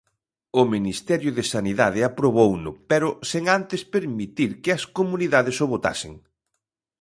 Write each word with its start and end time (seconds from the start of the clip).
O 0.61 0.63
Ministerio 0.73 1.31
de 1.37 1.43
Sanidade 1.53 1.99
aprobouno 2.09 2.71
pero 2.91 3.09
sen 3.31 3.43
antes 3.59 3.81
permitir 3.95 4.51
que 4.63 4.71
as 4.77 4.83
comunidades 4.97 5.57
o 5.63 5.65
votasen. 5.73 6.13